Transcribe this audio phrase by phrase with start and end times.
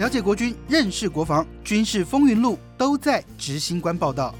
[0.00, 4.34] 了解国军，认识国防，军事风云录都在执行官报道。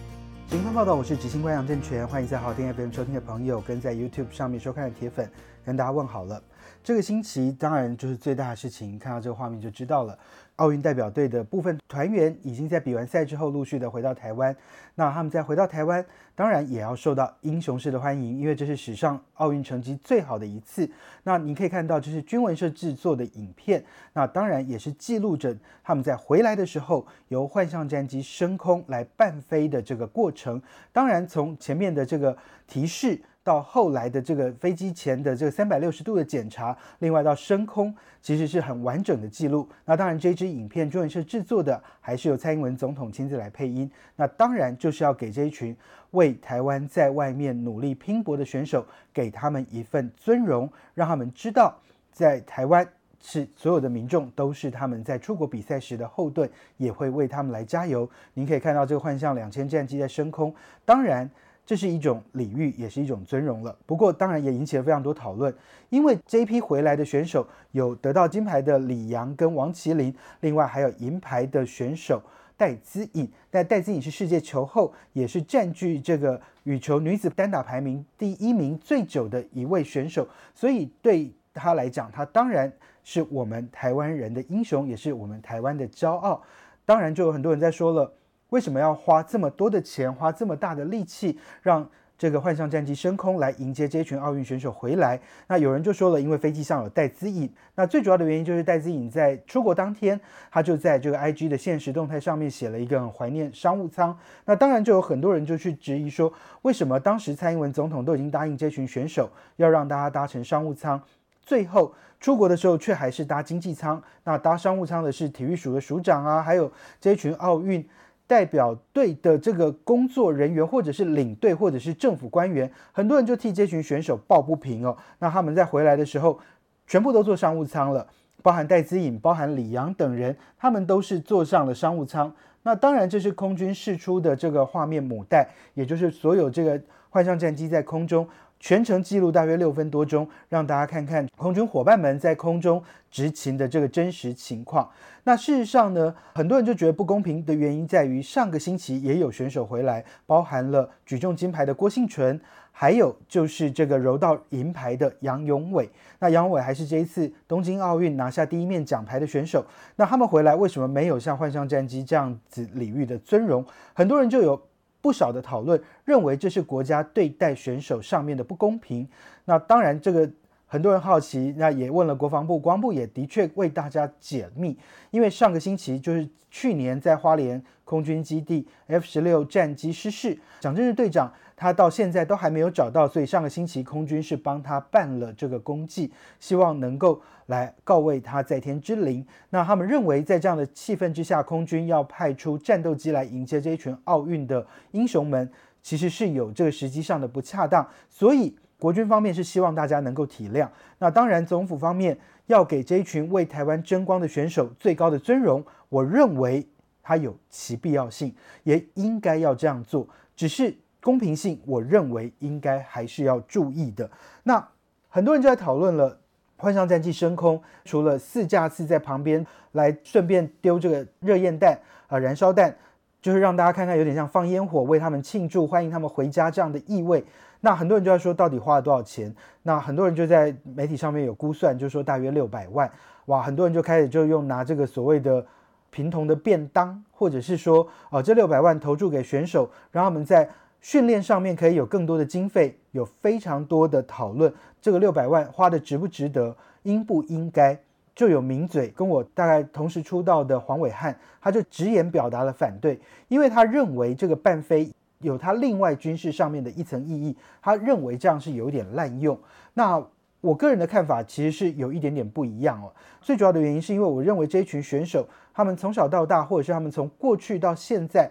[0.49, 5.31] 执行官报道，我是执行官杨振全，欢迎在好听 FM 收听的朋友，跟在 YouTube 上面收看的铁粉，
[5.71, 6.43] 跟大家问好了。
[6.83, 10.19] 这个星期当然就是最大的事情，看到这个画面就知道了。
[10.57, 14.55] 奥运代表队的部分团员已经在比完赛之后陆续的回到台湾。
[14.97, 16.05] 那他们在回到台湾，
[16.35, 20.91] 当然也要受到英雄式的欢迎，因为这是史上奥运成绩最好的一次。
[21.23, 30.61] 那你可以看到，这是军文社制作的影片，那当然也是记录着他们在回来的时候由幻象战机升空来伴飞的这个过程。
[30.93, 33.21] 当然，从前面的这个提示。
[33.43, 39.67] 到后来的这个飞机前的这个三百六十度的检查，另外到升空，其实是很完整的记录。
[39.87, 43.91] 那当然，这支影片中文社制作的，还是由蔡英文总统亲自来配音。
[44.15, 45.75] 那当然就是要给这一群
[46.11, 51.75] 为台湾在外面努力拼搏的选手，给他们一份尊荣，让他们知道，
[52.13, 52.87] 在台湾
[53.23, 58.09] 是所有的民众都是他们在出国比赛时的后盾，也会为他们来加油。
[58.35, 61.29] 您可以看到这个幻象两千战机在升空，当然。
[61.71, 63.79] 这是一种礼遇，也是一种尊荣了。
[63.87, 65.55] 不过，当然也引起了非常多讨论，
[65.89, 72.21] 因为这一批回来的选手有得到金牌的李阳跟王麒麟，另外还有银牌的选手
[72.57, 73.31] 戴资颖。
[73.53, 82.73] 那戴资颖是世界球后，也是占据这个羽球女子单打排名第一名最久的一位选手，所以对他来讲，他当然
[83.05, 86.43] 是我们台湾人的英雄，也是我们台湾的骄傲。
[86.85, 88.13] 当然，就有很多人在说了。
[88.51, 95.19] 为什么要花这么多的钱，花这么大的力气，让这个幻象战机升空来迎接这群奥运选手回来？
[95.47, 97.51] 那有人就说了，因为飞机上有戴资颖。
[97.77, 104.15] 那最主要的原因就是戴资颖在出国当天，他就在这个 IG 的现实动态上面写了一个很怀念商务舱。
[104.45, 111.01] 那当然就有很多人就去质疑说，为什么当时蔡英文总统都已经答应这群选手要让大家搭乘商务舱，
[111.41, 114.03] 最后出国的时候却还是搭经济舱？
[114.25, 117.83] 那搭商务舱的是体育署的署长啊，还有这群奥运。
[118.31, 124.97] 代表队的这个工作人员，或者是领队，或者是政府官员，很多人就替这群选手抱不平哦。
[125.19, 126.39] 那他们在回来的时候，
[126.87, 128.07] 全部都坐商务舱了，
[128.41, 132.33] 包含戴资颖、包含李阳等人，他们都是坐上了商务舱。
[132.63, 138.29] 那当然，这是空军释出的这个画面母带，也就是所有这个幻象战机在空中。
[138.61, 144.89] 全程记录大约六分多钟，让大家看看空军伙伴们在空中执勤的这个真实情况。
[145.25, 152.39] 那事实上呢，很多人就觉得不公平的原因在于，上个星期也有选手回来，包含了举重金牌的郭幸存，
[152.71, 155.89] 还有就是这个柔道银牌的杨永伟。
[156.19, 159.65] 那杨永伟还是这一次东京奥运拿下第一面奖牌的选手。
[159.97, 163.65] 那他们回来为什么没有像幻象战机这样子礼遇的尊荣？
[163.95, 164.61] 很多人就有。
[165.01, 169.09] 不少的讨论认为这是国家对待选手上面的不公平。
[169.45, 170.31] 那当然，这个
[170.73, 174.79] 很多人好奇，那也问了国防部，国防部也的确为大家解密。
[175.11, 181.33] 因为上个星期就是去年在花莲空军基地 F 十六战机失事，蒋正日队长。
[181.57, 189.27] 他到现在都还没有找到，所以上个星期空军是帮他办了这个公祭，希望能够来告慰他在天之灵。
[189.51, 195.51] 那他们认为，在这样的气氛之下，空军要派出战斗机来迎接这一群奥运的英雄们，
[195.83, 197.87] 其实是有这个时机上的不恰当。
[198.09, 200.67] 所以国军方面是希望大家能够体谅。
[200.99, 206.67] 那当然，总府方面要给这一群为台湾争光的选手最高的尊荣，我认为
[207.01, 210.09] 它有其必要性，也应该要这样做。
[210.35, 210.75] 只是。
[211.03, 214.11] 公平性，我认为应该还是要注意的。
[214.43, 214.63] 那
[215.09, 216.21] 很多人就在讨论了，
[216.59, 222.77] 幻象战机升空，除了四架次在旁边来顺便丢这个热焰弹啊，燃烧弹，
[223.23, 227.25] 就是让大家看看有点像放烟火为他们庆祝，欢迎他们回家这样的意味。
[227.61, 229.35] 那很多人就在说，到底花了多少钱？
[229.63, 232.91] 那很多人就在媒体上面有估算，就说大约六百万。
[233.27, 235.45] 哇，很多人就开始就用拿这个所谓的
[235.91, 240.49] 平同的便当，或者是说，哦，这六百万投注给选手，让他们在。
[240.83, 244.51] 训练上面可以有更多的经费，有非常多的讨论。
[244.81, 247.79] 这个六百万花的值不值得，应不应该？
[248.15, 252.99] 就有名嘴跟我大概同时出道的黄伟汉，他就直言表达了反对，
[253.29, 254.91] 因为他认为这个半飞
[255.21, 259.39] 有他另外军事上面的一层意义，他认为这样是有点滥用。
[259.75, 260.03] 那
[260.41, 262.93] 我个人的看法其实是有一点点不一样哦。
[263.21, 268.31] 最主要的原因是因为我认为这一群选手，他们从小到大，或者是他们从过去到现在。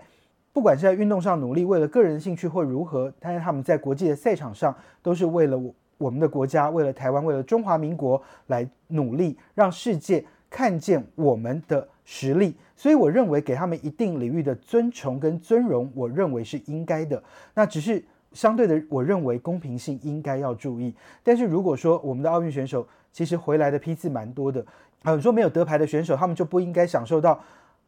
[0.51, 5.61] 不管是在运动上努力，为了个人的兴趣或如何，但是他们在国际的赛场上都是为了
[5.99, 12.55] 我们的国家，为了台湾，为了中华民国来努力，让世界看见我们的实力。
[12.75, 17.21] 所以我认为给他们一定领域的尊崇跟尊荣，我认为是应该的。
[17.53, 18.03] 那只是
[18.33, 20.95] 相对的，我认为公平性应该要注意。
[21.23, 24.65] 但是如果说我们的奥运选手其实回来的批次蛮多的。
[25.03, 27.39] 啊，你说没有得牌的选手，他们就不应该享受到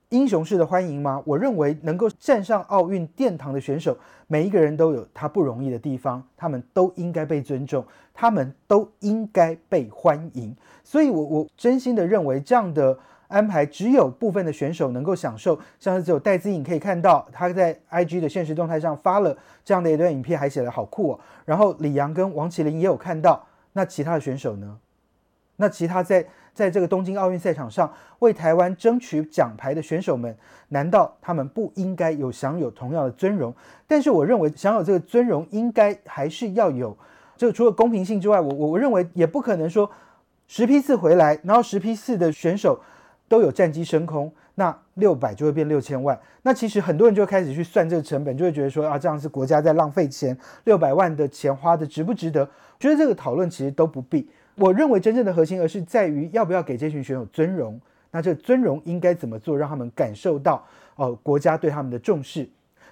[0.10, 1.22] 英雄式的欢迎吗？
[1.26, 3.98] 我认为能够站上奥运殿堂的选手，
[4.28, 10.56] 每一个人都有他不容易的地方，他们都应该被尊重，他们都应该被欢迎。
[10.84, 12.98] 所以，我我真心的认为这样的
[13.32, 15.58] 安排，只有部分的选手能够享受。
[15.80, 21.20] 像是只有戴资颖可以看到他在 IG 的现实动态上发了这样的一段影片，还写得好酷哦。
[21.46, 24.78] 然后李阳跟王麒麟也有看到，那其他的选手呢？
[25.56, 30.36] 那其他在在这个东京奥运赛场上为台湾争取奖牌的选手们，
[30.70, 33.54] 难道他们不应该有享有同样的尊荣？
[33.88, 36.98] 但是我认为享有这个尊荣，应该还是要有
[37.38, 39.90] 这个除了公平性之外，我我我认为也不可能说
[40.48, 42.82] 十批次回来，然后十批次的选手
[43.32, 46.20] 都有战机升空，那六百就会变六千万。
[46.42, 52.46] 那其实很多人就开始去算这个成本，就会觉得说啊，这样是国家在浪费钱，六百万的钱花的值不值得？
[52.78, 54.30] 觉得这个讨论其实都不必。
[54.56, 57.80] 我认为真正的核心，而是在于要不要给这群选手尊荣。
[58.12, 60.62] 那这尊荣应该怎么做，让他们感受到
[60.98, 62.50] 哦国家对他们的重视。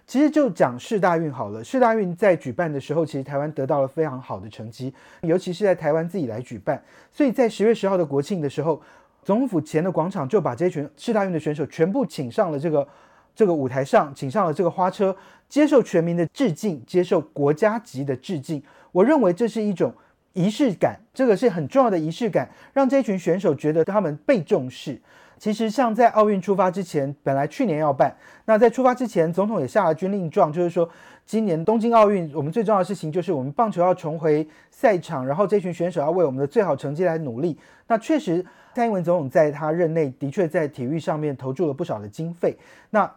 [0.07, 4.91] 其实就讲世大运好了，世大运在举办的时候，其实台湾得到了非常好的成绩，
[5.21, 6.81] 尤其是在台湾自己来举办。
[7.11, 8.81] 所以在十月十号的国庆的时候，
[9.23, 12.87] 总统府前的广场就把这群世大运的选手全部请上了这个
[13.35, 15.15] 这个舞台上，请上了这个花车，
[15.47, 18.61] 接受全民的致敬，接受国家级的致敬。
[18.91, 19.93] 我认为这是一种。
[20.33, 25.01] 仪式感，这个是很重要的仪式感，让这群选手觉得他们被重视。
[25.39, 28.15] 其实，像在奥运出发之前，本来去年要办，
[28.45, 30.87] 那在出发之前，总统也下了军令状，就是说，
[31.29, 37.55] 今年东京奥运，我们最重要的事情就是我们棒球要重回赛场，然后这群选手要为我们的最好成绩来努力。
[37.85, 38.43] 那确实，
[38.73, 42.57] 蔡英文总统在他任内的确在体育上面投注了不少的经费。
[42.89, 43.15] 那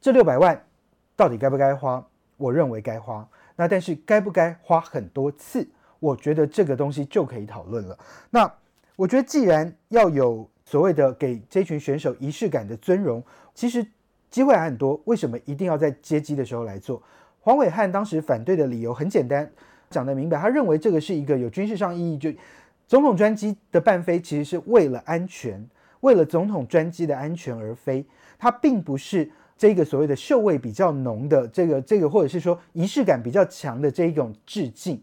[0.00, 0.60] 这六百万
[1.14, 2.04] 到底该不该花？
[2.38, 3.24] 我认为该花。
[3.54, 5.64] 那但是该不该花很多次？
[6.00, 7.96] 我觉得这个东西就可以讨论了。
[8.30, 8.52] 那
[8.96, 13.22] 我觉得，既然要有所谓的给这群选手仪式感的尊荣，
[13.54, 13.86] 其实
[14.28, 15.00] 机会还很多。
[15.04, 17.00] 为什么一定要在接机的时候来做？
[17.44, 19.46] 黄伟汉当时反对的理由很简单，
[19.90, 22.32] 讲得明白，他认为这个是一个有军事上意义，就
[22.88, 25.62] 总统专机的伴飞其实是为了安全，
[26.00, 28.02] 为了总统专机的安全而飞，
[28.38, 34.98] 它并不是这个所谓的秀味比较浓的这个这个，或者是说仪式感比较强的这一种致敬。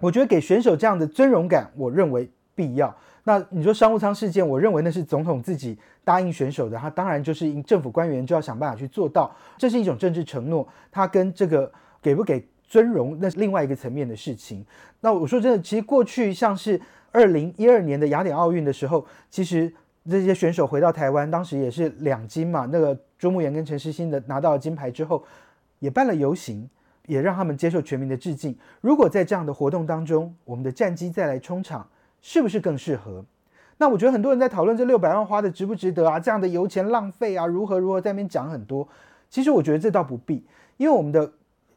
[0.00, 2.92] 我觉得给选手这样的尊荣感，我认为必要。
[3.28, 10.66] 那你说商务舱事件，我认为那是总统自己答应选手的，他当然就是政府官员就要想办法去做到，这是一种政治承诺。
[10.92, 11.68] 他跟这个
[12.00, 14.64] 给不给尊荣，那是另外一个层面的事情。
[15.00, 16.80] 那我说真的，其实过去像是
[17.10, 19.74] 二零一二年的雅典奥运的时候，其实
[20.08, 25.24] 这些选手回到台湾，当时也是两金嘛，那个朱慕炎跟陈诗欣的拿到了金牌之后，
[25.80, 26.70] 也办了游行。
[27.06, 28.52] 也让他们接受全民的致敬。
[28.80, 31.88] 如果在这样的活动当中，我们的战机再来冲场，
[32.20, 33.24] 是不是更适合？
[33.78, 36.18] 那我觉得很多人在讨论这六百万花的值不值得啊？
[36.18, 37.46] 这样的油钱浪费啊？
[37.46, 38.88] 如何如何在那边讲很多。
[39.28, 40.44] 其实我觉得这倒不必，
[40.76, 41.30] 因为我们的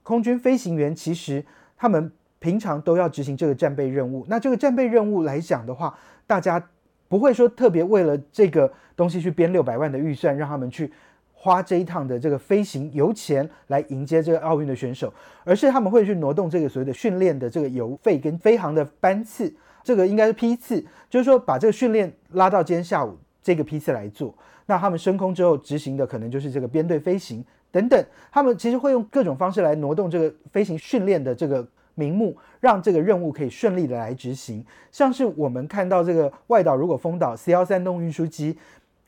[0.04, 1.44] 空军飞行员其实
[1.78, 4.26] 他们平常都要执行这个战备任务。
[4.30, 6.64] 那这个战备任务来讲的话，大家
[7.08, 10.92] 不会说特别为了这个东西去编六百万的预算让他们去。
[11.42, 15.14] 花这一趟的这个飞行油钱来迎接这个奥运的选手，
[15.46, 19.50] 而是他们会去挪动这个所谓的训练的这个油费跟飞行的班次，
[19.90, 24.32] 这个应该是批次，就是说把这个训练拉到今天下午这个批次来做。
[24.68, 34.64] 那他们升空之后执行的可能就是这个编队飞行等等，他们其实会用各种方式来挪动这个飞行训练的这个名目，让这个任务可以顺利的来执行。
[34.92, 38.56] 像是我们看到这个外岛如果封岛 C 幺三动运输机。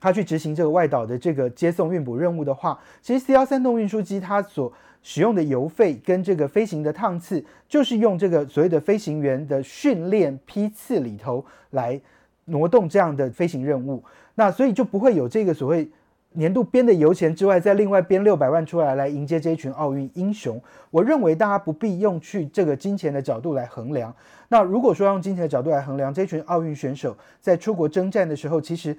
[0.03, 11.99] 它去执行这个外岛的这个接送运补任务的话，其实 C 幺三动运输机它所使用的油费跟这个飞行的趟次，就是用这个所谓的飞行员的训练批次里头来
[12.45, 14.03] 挪动这样的飞行任务。
[14.35, 15.89] 那所以就不会有这个所谓
[16.33, 20.61] 年度编的油钱之外，再另外编六百万出来来迎接这一群奥运英雄。
[20.89, 24.13] 我认为大家不必用去这个金钱的角度来衡量。
[24.49, 28.95] 那如果说用金钱的角度来衡量，这群奥运选手在出国征战的时候，其实。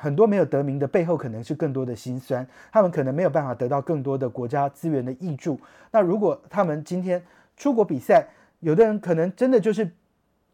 [0.00, 2.46] 很多没有得名的背后，可能是更多的辛酸。
[2.72, 5.60] 他们可能没有办法得到更多的国家资源的益助。
[5.90, 7.22] 那如果他们今天
[7.56, 8.26] 出国比赛，
[8.60, 9.90] 有的人可能真的就是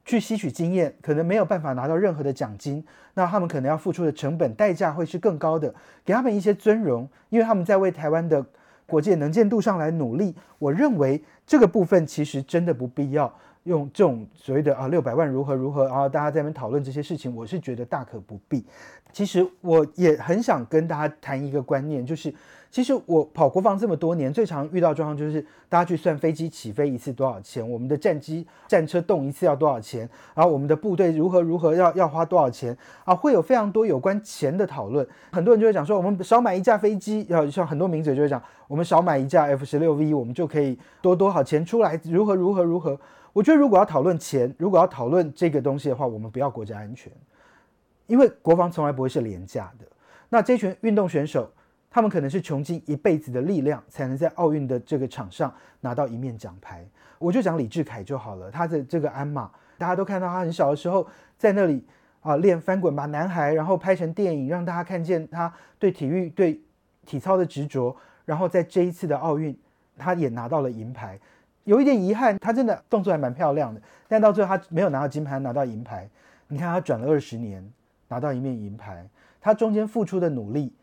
[0.04, 2.84] 去吸取经验，可能没有办法拿到任何的奖金。
[3.14, 5.74] 那他们可能要付出的成本代价会是更高的。
[6.04, 8.44] 给他们一些尊荣，因为他们在为台湾的
[8.86, 10.34] 国际能见度上来努力。
[10.58, 13.32] 我认为这个部分其实真的不必要。
[13.64, 18.64] 用这种所谓的啊六百万如何如何，然后大家在那边讨论这些事情，我是觉得大可不必。
[19.12, 22.34] 其实我也很想跟大家谈一个观念，就是
[22.70, 35.06] 其实我跑国防这么多年，最常遇到状况就是大家去算飞机起飞一次多少钱，我们的战机战车动一次要多少钱，然后我们的部队如何如何要要花多少钱啊，会有非常多有关钱的讨论。
[35.30, 42.98] 很多人就会讲说，我们少买一架飞机，要像很多名嘴就会讲，我们少买一架 F 十六 V，我们就可以多多少钱出来，如何如何如何。
[43.32, 47.12] 我觉得如果要讨论钱，如果要讨论这个东西的话，我们不要国家安全，
[48.06, 49.86] 因为国防从来不会是廉价的。
[50.28, 51.50] 那这群运动选手。
[51.94, 56.82] 他们可能是穷尽一辈子的力量，才能在奥运的这个场上拿到一面奖牌。
[57.18, 61.84] 我就讲李志凯就好了，他的这个鞍马，大家都看到他很小的时候在那里
[62.22, 66.58] 啊练翻滚吧男孩，然后拍成电影，让大家看见他对体育、对
[67.04, 67.94] 体操的执着。
[68.24, 69.54] 然后在这一次的奥运，
[69.98, 71.20] 他也拿到了银牌。
[71.64, 76.08] 有一点遗憾，他真的动作还蛮漂亮的，但到最后他没有拿到金牌，拿到银牌。
[76.48, 77.66] 你看他转了二十年，
[78.08, 79.06] 拿到一面银牌，
[79.40, 80.74] 他中间付出的努力。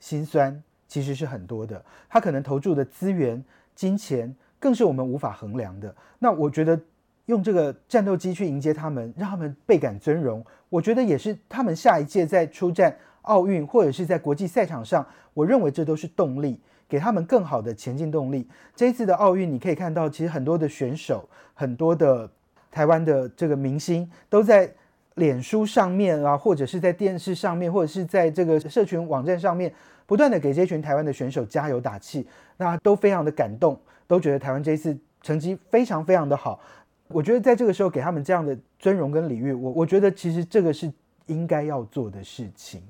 [0.00, 5.92] 心酸其实是很多的，他可能投注的资源、金钱更是我们无法衡量的。
[6.20, 6.80] 那我觉得
[7.26, 15.04] 用这个战斗机去迎接他们，让他们倍感尊荣，我觉得也是他们下一届在出战奥运或者是在国际赛场上，
[15.34, 18.48] 我认为这都是动力，给他们更好的前进动力。
[18.74, 22.30] 这一次的奥运，你可以看到，其实很多的选手、很多的
[22.70, 24.72] 台湾的这个明星都在。
[25.18, 29.74] 脸书上面啊，或者是在电视上面，或者是在这个社群网站上面，
[30.06, 32.24] 不断的给这群台湾的选手加油打气，
[32.56, 33.76] 那都非常的感动，
[34.06, 36.60] 都觉得台湾这一次成绩非常非常的好。
[37.08, 40.88] 我觉得在这个时候给他们这样的尊荣跟礼遇，我我觉得其实这个是
[41.26, 42.80] 应该要做的事情，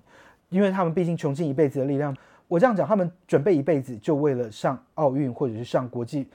[0.50, 2.14] 因为他们毕竟穷尽一辈子的力量。
[2.48, 6.26] 我这样讲，他们准备一辈子就为了上奥运或者是上国际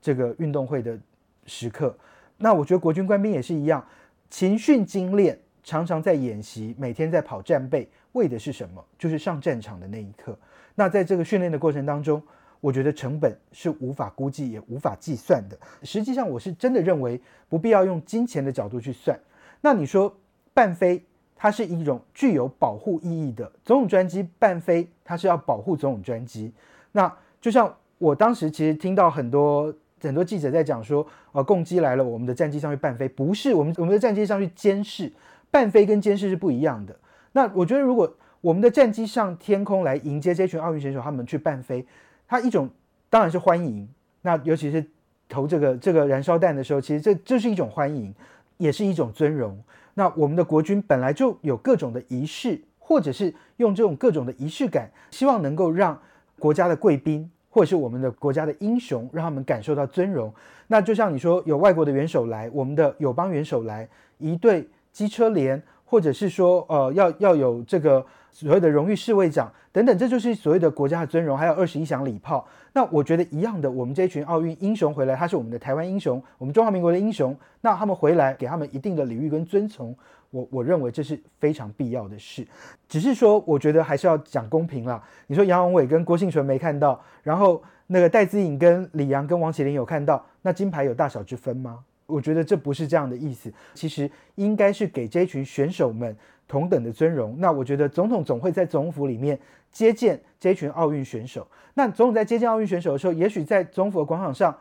[0.00, 0.98] 这个运动会的
[1.46, 1.96] 时刻。
[2.38, 3.84] 那我觉得国军官兵也是一样。
[4.30, 8.84] 勤训精练，常常在演习，每天在跑战备，为的是什么？
[8.98, 10.38] 就是上战场的那一刻。
[10.74, 12.22] 那在这个训练的过程当中，
[12.60, 15.58] 我觉得成本是无法估计也无法计算的。
[15.82, 19.18] 实际上，我是真的认为不必要用金钱的角度去算。
[19.60, 20.14] 那你说
[20.52, 21.02] 半飞，
[21.38, 26.52] 它是一种具有保护意义的总统专机，半飞它是要保护总统专机。
[26.92, 29.74] 那就像我当时其实听到很多。
[30.00, 35.12] 很多记者在讲说，呃，共机来了，我们的战机上去伴飞，不是我们我们的战机上去监视，
[35.50, 36.94] 伴飞跟监视是不一样的。
[37.32, 41.84] 那我觉得，如果我们的战机上天空来迎接这群奥运选手，他们去伴飞，
[42.28, 42.70] 它一种
[43.10, 43.88] 当然是欢迎。
[44.22, 44.86] 那尤其是
[45.28, 48.14] 投这个这个燃烧弹的时候，其实这这是一种欢迎，
[48.58, 49.58] 也是一种尊荣。
[49.98, 56.00] 那我们的国军本来就有各种的仪式，或者是用这种各种的仪式感，希望能够让
[56.38, 57.28] 国家的贵宾。
[57.50, 60.32] 或者是我们的国家的英雄，让他们感受到尊荣。
[60.68, 63.88] 那就像你说，有外国的元首来，我们的友邦元首来，
[64.18, 71.36] 一队机车连，或者是说，呃，要要有这个所谓的荣誉侍卫长等等，这就是所谓的国家的尊荣。
[71.36, 72.46] 还有二十一响礼炮。
[72.74, 77.34] 那我觉得一样的，我们这群奥运英雄回来，他是我们的台湾英雄，我们中华民国的英雄。
[77.62, 79.96] 那他们回来，给他们一定的礼遇跟尊崇。
[80.30, 82.46] 我我认为这是非常必要的事，
[82.86, 85.02] 只是说，我觉得还是要讲公平啦。
[85.26, 91.78] 你说杨永伟跟郭幸存没看到，然后那个戴资颖跟李阳跟王启林有看到，那金牌有大小之分吗？
[92.08, 93.52] 我觉得这不是这样的意思。
[93.74, 96.16] 其实应该是给这群选手们
[96.48, 97.36] 同等的尊荣。
[97.38, 99.38] 那我觉得总统总会在总统府里面
[99.70, 101.46] 接见这群奥运选手。
[101.74, 104.58] 那总统在接见奥运选手的时候，也许在总统府的广场上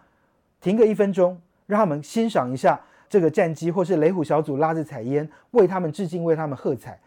[0.61, 2.79] 停个一分钟，让他们欣赏一下。
[3.09, 6.99] 这个战机或是雷虎小组拉着彩烟为他们致敬，为他们喝彩。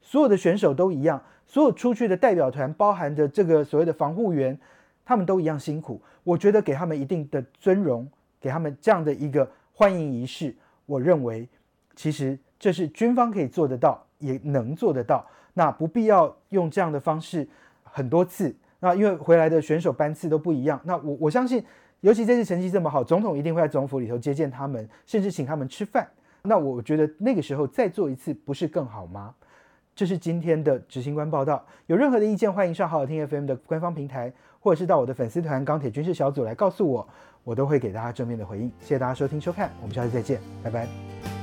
[0.00, 4.56] 所有的选手都一样，所有出去的代表团，包含着这个所谓的防护员，
[5.04, 6.00] 他们都一样辛苦。
[6.22, 8.08] 我觉得给他们一定的尊荣，
[8.40, 10.52] 给他们这样的一个欢迎仪式，
[10.86, 11.48] 我认为
[11.94, 15.24] 其实这是军方可以做得到，也能做得到。
[15.54, 17.48] 那不必要用这样的方式
[17.84, 18.52] 很多次。
[18.80, 20.80] 那因为回来的选手班次都不一样。
[20.82, 21.64] 那我我相信。
[22.00, 26.08] 尤其这次成绩这么好，总统一定会在总府里头接见他们，甚至请他们吃饭。
[26.42, 29.32] 那我觉得那个时候再做一次，不是更好吗？
[29.94, 31.64] 这是今天的执行官报道。
[31.86, 37.08] 有任何的意见，欢迎上好好听 FM 的官方平台，或者是到我的粉丝团钢铁军事小组来告诉我，
[37.48, 38.70] 我都会给大家正面的回应。
[38.78, 41.37] 谢谢大家收听收看，我们下次再见，拜拜。